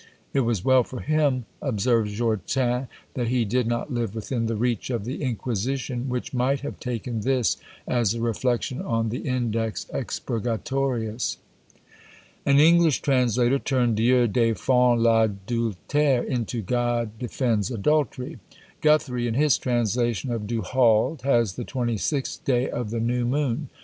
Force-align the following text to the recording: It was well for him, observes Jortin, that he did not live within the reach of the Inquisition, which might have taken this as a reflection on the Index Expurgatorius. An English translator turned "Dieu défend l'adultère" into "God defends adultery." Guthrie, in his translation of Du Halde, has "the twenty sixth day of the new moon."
It 0.33 0.39
was 0.39 0.65
well 0.65 0.83
for 0.83 1.01
him, 1.01 1.45
observes 1.61 2.11
Jortin, 2.13 2.87
that 3.13 3.27
he 3.27 3.45
did 3.45 3.67
not 3.67 3.93
live 3.93 4.15
within 4.15 4.47
the 4.47 4.55
reach 4.55 4.89
of 4.89 5.05
the 5.05 5.21
Inquisition, 5.21 6.09
which 6.09 6.33
might 6.33 6.61
have 6.61 6.79
taken 6.79 7.19
this 7.21 7.57
as 7.87 8.15
a 8.15 8.19
reflection 8.19 8.81
on 8.81 9.09
the 9.09 9.19
Index 9.19 9.85
Expurgatorius. 9.93 11.37
An 12.47 12.57
English 12.59 13.03
translator 13.03 13.59
turned 13.59 13.97
"Dieu 13.97 14.27
défend 14.27 15.03
l'adultère" 15.03 16.25
into 16.25 16.63
"God 16.63 17.19
defends 17.19 17.69
adultery." 17.69 18.39
Guthrie, 18.81 19.27
in 19.27 19.35
his 19.35 19.59
translation 19.59 20.31
of 20.31 20.47
Du 20.47 20.63
Halde, 20.63 21.21
has 21.21 21.53
"the 21.53 21.63
twenty 21.63 21.97
sixth 21.97 22.43
day 22.43 22.67
of 22.67 22.89
the 22.89 22.99
new 22.99 23.23
moon." 23.27 23.69